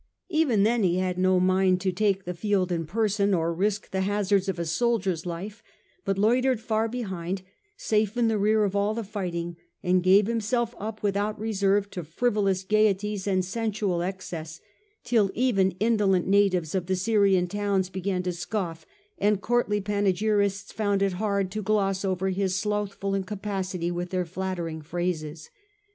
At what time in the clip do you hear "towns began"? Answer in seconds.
17.47-18.23